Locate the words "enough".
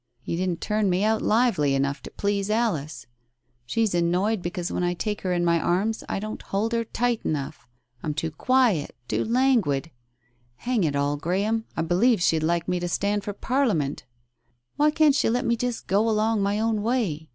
1.75-2.01, 7.23-7.67